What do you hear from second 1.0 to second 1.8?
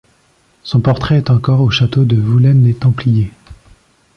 est encore au